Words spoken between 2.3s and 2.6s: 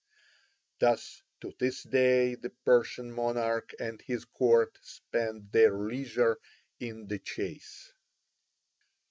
the